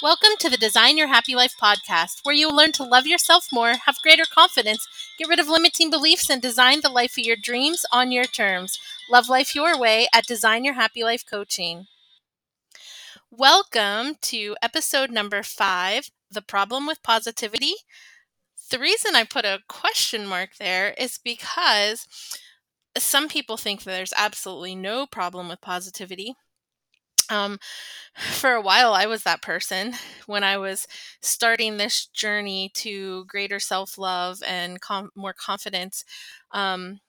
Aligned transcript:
Welcome 0.00 0.36
to 0.38 0.48
the 0.48 0.56
Design 0.56 0.96
Your 0.96 1.08
Happy 1.08 1.34
Life 1.34 1.56
podcast, 1.60 2.20
where 2.22 2.34
you 2.34 2.46
will 2.46 2.56
learn 2.56 2.70
to 2.72 2.84
love 2.84 3.08
yourself 3.08 3.48
more, 3.52 3.72
have 3.84 4.00
greater 4.00 4.22
confidence, 4.32 4.86
get 5.18 5.26
rid 5.28 5.40
of 5.40 5.48
limiting 5.48 5.90
beliefs, 5.90 6.30
and 6.30 6.40
design 6.40 6.82
the 6.82 6.88
life 6.88 7.18
of 7.18 7.24
your 7.24 7.34
dreams 7.34 7.84
on 7.90 8.12
your 8.12 8.26
terms. 8.26 8.78
Love 9.10 9.28
life 9.28 9.56
your 9.56 9.76
way 9.76 10.06
at 10.14 10.24
Design 10.24 10.64
Your 10.64 10.74
Happy 10.74 11.02
Life 11.02 11.24
Coaching. 11.28 11.86
Welcome 13.28 14.14
to 14.22 14.54
episode 14.62 15.10
number 15.10 15.42
five 15.42 16.12
The 16.30 16.42
Problem 16.42 16.86
with 16.86 17.02
Positivity. 17.02 17.74
The 18.70 18.78
reason 18.78 19.16
I 19.16 19.24
put 19.24 19.44
a 19.44 19.62
question 19.68 20.28
mark 20.28 20.50
there 20.60 20.94
is 20.96 21.18
because 21.18 22.06
some 22.96 23.28
people 23.28 23.56
think 23.56 23.82
that 23.82 23.90
there's 23.90 24.14
absolutely 24.16 24.76
no 24.76 25.06
problem 25.06 25.48
with 25.48 25.60
positivity 25.60 26.36
um, 27.30 27.58
for 28.16 28.52
a 28.52 28.60
while, 28.62 28.94
I 28.94 29.06
was 29.06 29.22
that 29.24 29.42
person 29.42 29.94
when 30.26 30.44
I 30.44 30.58
was 30.58 30.86
starting 31.22 31.76
this 31.76 32.06
journey 32.06 32.70
to 32.76 33.24
greater 33.26 33.60
self 33.60 33.98
love 33.98 34.42
and 34.46 34.80
com- 34.80 35.10
more 35.16 35.34
confidence. 35.34 36.04
Um, 36.52 37.00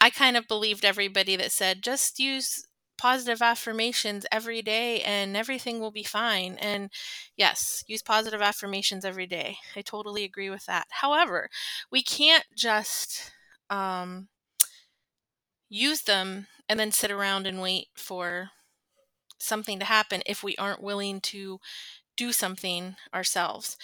I 0.00 0.10
kind 0.10 0.36
of 0.36 0.48
believed 0.48 0.84
everybody 0.84 1.36
that 1.36 1.52
said 1.52 1.82
just 1.82 2.18
use 2.18 2.64
positive 2.98 3.42
affirmations 3.42 4.26
every 4.32 4.60
day 4.62 5.00
and 5.02 5.36
everything 5.36 5.80
will 5.80 5.92
be 5.92 6.02
fine. 6.02 6.56
And 6.60 6.90
yes, 7.36 7.84
use 7.86 8.02
positive 8.02 8.42
affirmations 8.42 9.04
every 9.04 9.26
day. 9.26 9.58
I 9.76 9.82
totally 9.82 10.24
agree 10.24 10.50
with 10.50 10.66
that. 10.66 10.86
However, 10.90 11.48
we 11.92 12.02
can't 12.02 12.44
just 12.56 13.32
um, 13.70 14.28
use 15.68 16.02
them 16.02 16.46
and 16.68 16.78
then 16.78 16.92
sit 16.92 17.10
around 17.10 17.46
and 17.46 17.60
wait 17.60 17.88
for 17.96 18.50
something 19.38 19.78
to 19.78 19.84
happen 19.84 20.22
if 20.26 20.42
we 20.42 20.56
aren't 20.56 20.82
willing 20.82 21.20
to 21.20 21.58
do 22.16 22.32
something 22.32 22.96
ourselves. 23.14 23.76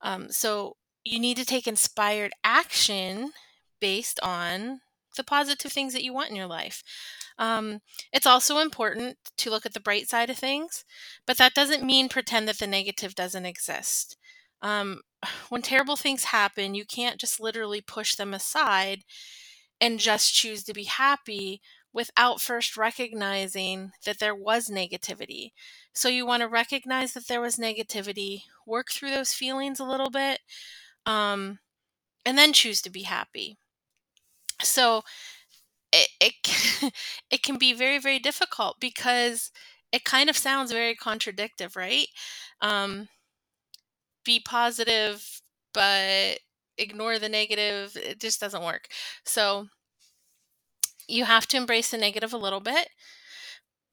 Um, 0.00 0.30
so 0.30 0.76
you 1.04 1.18
need 1.18 1.36
to 1.36 1.44
take 1.44 1.66
inspired 1.66 2.32
action 2.44 3.32
based 3.80 4.18
on 4.22 4.80
the 5.16 5.24
positive 5.24 5.70
things 5.70 5.92
that 5.92 6.04
you 6.04 6.12
want 6.12 6.30
in 6.30 6.36
your 6.36 6.46
life. 6.46 6.82
Um, 7.38 7.80
it's 8.12 8.26
also 8.26 8.58
important 8.58 9.16
to 9.38 9.50
look 9.50 9.66
at 9.66 9.74
the 9.74 9.80
bright 9.80 10.08
side 10.08 10.30
of 10.30 10.38
things, 10.38 10.84
but 11.26 11.38
that 11.38 11.54
doesn't 11.54 11.84
mean 11.84 12.08
pretend 12.08 12.48
that 12.48 12.58
the 12.58 12.66
negative 12.66 13.14
doesn't 13.14 13.46
exist. 13.46 14.16
Um, 14.62 15.00
when 15.48 15.62
terrible 15.62 15.96
things 15.96 16.24
happen, 16.24 16.74
you 16.74 16.84
can't 16.84 17.20
just 17.20 17.40
literally 17.40 17.80
push 17.80 18.14
them 18.14 18.32
aside 18.32 19.00
and 19.80 19.98
just 19.98 20.32
choose 20.32 20.62
to 20.64 20.72
be 20.72 20.84
happy 20.84 21.60
without 21.92 22.40
first 22.40 22.76
recognizing 22.76 23.92
that 24.04 24.18
there 24.18 24.34
was 24.34 24.68
negativity. 24.68 25.52
So 25.92 26.08
you 26.08 26.26
want 26.26 26.42
to 26.42 26.48
recognize 26.48 27.12
that 27.14 27.28
there 27.28 27.40
was 27.40 27.56
negativity, 27.56 28.42
work 28.66 28.90
through 28.90 29.10
those 29.10 29.32
feelings 29.34 29.80
a 29.80 29.84
little 29.84 30.10
bit, 30.10 30.40
um, 31.06 31.58
and 32.26 32.38
then 32.38 32.52
choose 32.52 32.82
to 32.82 32.90
be 32.90 33.02
happy. 33.02 33.58
So 34.62 35.02
it 35.92 36.08
it, 36.20 36.92
it 37.30 37.42
can 37.42 37.58
be 37.58 37.72
very 37.74 37.98
very 37.98 38.18
difficult 38.18 38.78
because 38.80 39.50
it 39.92 40.04
kind 40.04 40.30
of 40.30 40.36
sounds 40.36 40.72
very 40.72 40.94
contradictory, 40.94 41.68
right? 41.76 42.08
Um, 42.62 43.08
be 44.24 44.40
positive, 44.40 45.42
but 45.74 46.38
ignore 46.78 47.18
the 47.18 47.28
negative. 47.28 47.96
It 47.96 48.20
just 48.20 48.40
doesn't 48.40 48.62
work. 48.62 48.88
So 49.24 49.66
you 51.12 51.26
have 51.26 51.46
to 51.48 51.56
embrace 51.58 51.90
the 51.90 51.98
negative 51.98 52.32
a 52.32 52.38
little 52.38 52.60
bit. 52.60 52.88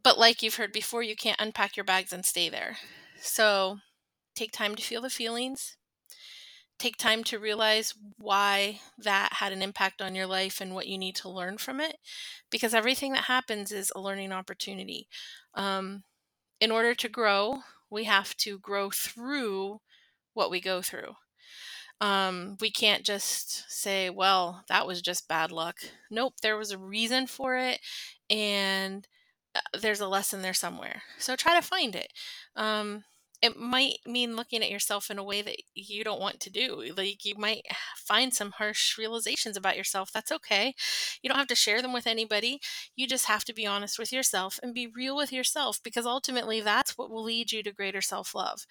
But 0.04 0.18
like 0.18 0.42
you've 0.42 0.56
heard 0.56 0.72
before, 0.72 1.04
you 1.04 1.16
can't 1.16 1.40
unpack 1.40 1.76
your 1.76 1.84
bags 1.84 2.14
and 2.14 2.26
stay 2.26 2.48
there. 2.48 2.78
So 3.22 3.80
take 4.36 4.54
time 4.54 4.76
to 4.76 4.82
feel 4.82 5.02
the 5.02 5.10
feelings. 5.10 5.76
Take 6.78 6.96
time 6.96 7.26
to 7.26 7.38
realize 7.38 7.94
why 8.18 8.80
that 8.98 9.34
had 9.34 9.52
an 9.52 9.62
impact 9.62 10.02
on 10.02 10.16
your 10.16 10.28
life 10.28 10.62
and 10.62 10.74
what 10.74 10.88
you 10.88 10.98
need 10.98 11.18
to 11.18 11.30
learn 11.30 11.58
from 11.58 11.82
it. 11.82 11.98
Because 12.50 12.74
everything 12.74 13.12
that 13.12 13.26
happens 13.26 13.74
is 13.74 13.92
a 13.94 14.00
learning 14.00 14.32
opportunity. 14.32 15.10
Um, 15.56 16.04
in 16.62 16.72
order 16.72 16.96
to 16.96 17.10
grow, 17.10 17.60
we 17.90 18.06
have 18.06 18.36
to 18.38 18.58
grow 18.60 18.92
through 18.92 19.82
what 20.34 20.50
we 20.50 20.62
go 20.62 20.82
through. 20.82 21.16
Um, 22.02 22.58
we 22.62 22.72
can't 22.72 23.04
just 23.04 23.70
say, 23.70 24.10
well, 24.10 24.64
that 24.70 24.88
was 24.88 25.02
just 25.02 25.28
bad 25.28 25.52
luck. 25.52 25.78
Nope, 26.10 26.36
there 26.42 26.58
was 26.58 26.72
a 26.72 26.78
reason 26.78 27.28
for 27.28 27.58
it, 27.58 27.80
and 28.30 29.08
uh, 29.56 29.60
there's 29.80 30.00
a 30.00 30.08
lesson 30.08 30.42
there 30.42 30.54
somewhere. 30.54 31.02
So 31.18 31.36
try 31.36 31.56
to 31.56 31.66
find 31.66 31.96
it. 31.96 32.14
Um, 32.56 33.04
it 33.42 33.58
might 33.58 34.00
mean 34.06 34.36
looking 34.36 34.62
at 34.62 34.70
yourself 34.70 35.10
in 35.10 35.18
a 35.18 35.24
way 35.24 35.42
that 35.42 35.56
you 35.74 36.04
don't 36.04 36.20
want 36.20 36.40
to 36.42 36.50
do. 36.50 36.92
Like 36.96 37.24
you 37.24 37.36
might 37.38 37.64
find 37.96 38.34
some 38.34 38.52
harsh 38.52 38.98
realizations 38.98 39.56
about 39.56 39.78
yourself. 39.78 40.12
That's 40.12 40.32
okay. 40.32 40.74
You 41.22 41.30
don't 41.30 41.40
have 41.40 41.48
to 41.48 41.56
share 41.56 41.82
them 41.82 41.94
with 41.94 42.06
anybody. 42.06 42.60
You 42.96 43.08
just 43.08 43.28
have 43.28 43.46
to 43.46 43.54
be 43.54 43.66
honest 43.66 43.98
with 43.98 44.12
yourself 44.12 44.60
and 44.62 44.74
be 44.74 44.88
real 44.88 45.16
with 45.16 45.32
yourself 45.32 45.80
because 45.84 46.06
ultimately 46.06 46.60
that's 46.60 46.98
what 46.98 47.10
will 47.10 47.24
lead 47.24 47.52
you 47.52 47.64
to 47.64 47.72
greater 47.72 48.02
self 48.02 48.36
love. 48.36 48.66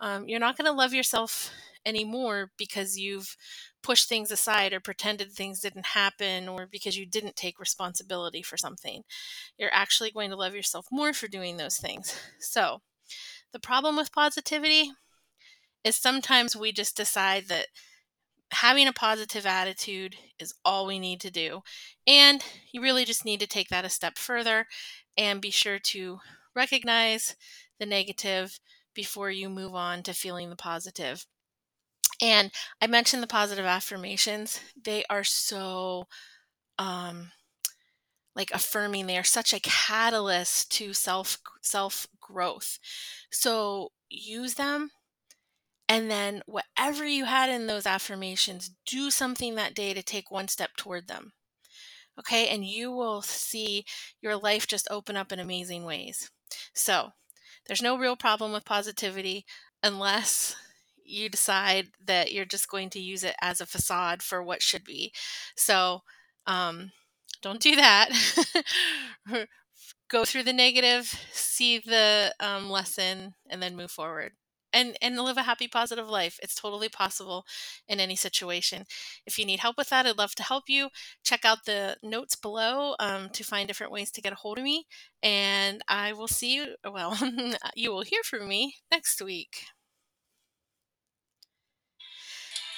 Um, 0.00 0.28
you're 0.28 0.38
not 0.40 0.56
going 0.56 0.66
to 0.66 0.72
love 0.72 0.92
yourself 0.92 1.50
anymore 1.86 2.50
because 2.56 2.98
you've 2.98 3.36
pushed 3.82 4.08
things 4.08 4.30
aside 4.30 4.72
or 4.72 4.80
pretended 4.80 5.32
things 5.32 5.60
didn't 5.60 5.86
happen 5.86 6.48
or 6.48 6.66
because 6.70 6.96
you 6.96 7.06
didn't 7.06 7.36
take 7.36 7.58
responsibility 7.58 8.42
for 8.42 8.56
something. 8.56 9.02
You're 9.58 9.72
actually 9.72 10.10
going 10.10 10.30
to 10.30 10.36
love 10.36 10.54
yourself 10.54 10.86
more 10.90 11.12
for 11.12 11.28
doing 11.28 11.56
those 11.56 11.78
things. 11.78 12.14
So, 12.40 12.80
the 13.52 13.60
problem 13.60 13.96
with 13.96 14.12
positivity 14.12 14.92
is 15.84 15.96
sometimes 15.96 16.56
we 16.56 16.72
just 16.72 16.96
decide 16.96 17.44
that 17.48 17.66
having 18.52 18.88
a 18.88 18.92
positive 18.92 19.46
attitude 19.46 20.16
is 20.38 20.54
all 20.64 20.86
we 20.86 20.98
need 20.98 21.20
to 21.20 21.30
do. 21.30 21.60
And 22.06 22.42
you 22.72 22.82
really 22.82 23.04
just 23.04 23.24
need 23.24 23.40
to 23.40 23.46
take 23.46 23.68
that 23.68 23.84
a 23.84 23.88
step 23.88 24.18
further 24.18 24.66
and 25.16 25.40
be 25.40 25.50
sure 25.50 25.78
to 25.78 26.18
recognize 26.54 27.36
the 27.78 27.86
negative 27.86 28.58
before 28.94 29.30
you 29.30 29.48
move 29.48 29.74
on 29.74 30.02
to 30.02 30.12
feeling 30.12 30.50
the 30.50 30.56
positive. 30.56 31.24
And 32.22 32.50
I 32.80 32.86
mentioned 32.86 33.22
the 33.22 33.26
positive 33.26 33.64
affirmations. 33.64 34.60
They 34.80 35.04
are 35.10 35.24
so 35.24 36.06
um 36.78 37.32
like 38.36 38.50
affirming 38.52 39.06
they 39.06 39.18
are 39.18 39.24
such 39.24 39.52
a 39.52 39.60
catalyst 39.60 40.70
to 40.72 40.92
self 40.94 41.38
self 41.62 42.06
growth. 42.20 42.78
So 43.30 43.92
use 44.08 44.54
them 44.54 44.90
and 45.88 46.10
then 46.10 46.42
whatever 46.46 47.04
you 47.04 47.24
had 47.24 47.50
in 47.50 47.66
those 47.66 47.86
affirmations, 47.86 48.70
do 48.86 49.10
something 49.10 49.56
that 49.56 49.74
day 49.74 49.92
to 49.94 50.02
take 50.02 50.30
one 50.30 50.48
step 50.48 50.70
toward 50.76 51.08
them. 51.08 51.32
Okay? 52.18 52.48
And 52.48 52.64
you 52.64 52.92
will 52.92 53.22
see 53.22 53.84
your 54.22 54.36
life 54.36 54.66
just 54.66 54.88
open 54.90 55.16
up 55.16 55.32
in 55.32 55.40
amazing 55.40 55.84
ways. 55.84 56.30
So, 56.74 57.10
there's 57.66 57.82
no 57.82 57.98
real 57.98 58.16
problem 58.16 58.52
with 58.52 58.64
positivity 58.64 59.44
unless 59.82 60.56
you 61.10 61.28
decide 61.28 61.88
that 62.04 62.32
you're 62.32 62.44
just 62.44 62.68
going 62.68 62.90
to 62.90 63.00
use 63.00 63.24
it 63.24 63.34
as 63.40 63.60
a 63.60 63.66
facade 63.66 64.22
for 64.22 64.42
what 64.42 64.62
should 64.62 64.84
be. 64.84 65.12
So, 65.56 66.02
um, 66.46 66.92
don't 67.42 67.60
do 67.60 67.76
that. 67.76 68.10
Go 70.10 70.24
through 70.24 70.42
the 70.42 70.52
negative, 70.52 71.14
see 71.32 71.78
the 71.78 72.34
um, 72.40 72.68
lesson, 72.68 73.34
and 73.48 73.62
then 73.62 73.76
move 73.76 73.90
forward. 73.90 74.32
And, 74.72 74.96
and 75.02 75.16
live 75.16 75.36
a 75.36 75.42
happy, 75.42 75.66
positive 75.66 76.08
life. 76.08 76.38
It's 76.42 76.54
totally 76.54 76.88
possible 76.88 77.44
in 77.88 77.98
any 77.98 78.14
situation. 78.14 78.84
If 79.26 79.36
you 79.36 79.44
need 79.44 79.58
help 79.58 79.76
with 79.76 79.88
that, 79.88 80.06
I'd 80.06 80.16
love 80.18 80.36
to 80.36 80.44
help 80.44 80.64
you. 80.68 80.90
Check 81.24 81.44
out 81.44 81.64
the 81.64 81.96
notes 82.04 82.36
below 82.36 82.94
um, 83.00 83.30
to 83.30 83.42
find 83.42 83.66
different 83.66 83.90
ways 83.92 84.12
to 84.12 84.20
get 84.20 84.32
a 84.32 84.36
hold 84.36 84.58
of 84.58 84.64
me. 84.64 84.86
And 85.24 85.82
I 85.88 86.12
will 86.12 86.28
see 86.28 86.54
you, 86.54 86.76
well, 86.84 87.18
you 87.74 87.90
will 87.90 88.02
hear 88.02 88.22
from 88.22 88.46
me 88.48 88.76
next 88.92 89.20
week. 89.20 89.64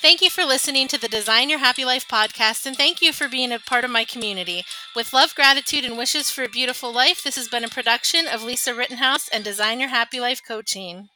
Thank 0.02 0.20
you 0.20 0.30
for 0.30 0.44
listening 0.44 0.88
to 0.88 0.98
the 0.98 1.06
Design 1.06 1.48
Your 1.48 1.60
Happy 1.60 1.84
Life 1.84 2.08
podcast, 2.08 2.66
and 2.66 2.76
thank 2.76 3.00
you 3.00 3.12
for 3.12 3.28
being 3.28 3.52
a 3.52 3.60
part 3.60 3.84
of 3.84 3.90
my 3.92 4.04
community. 4.04 4.64
With 4.96 5.12
love, 5.12 5.32
gratitude, 5.36 5.84
and 5.84 5.96
wishes 5.96 6.28
for 6.28 6.42
a 6.42 6.48
beautiful 6.48 6.92
life, 6.92 7.22
this 7.22 7.36
has 7.36 7.46
been 7.46 7.62
a 7.62 7.68
production 7.68 8.26
of 8.26 8.42
Lisa 8.42 8.74
Rittenhouse 8.74 9.28
and 9.28 9.44
Design 9.44 9.78
Your 9.78 9.90
Happy 9.90 10.18
Life 10.18 10.40
Coaching. 10.44 11.08